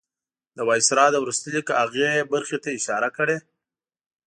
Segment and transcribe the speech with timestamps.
[0.57, 3.37] د وایسرا د وروستي لیک هغې برخې ته اشاره کړې.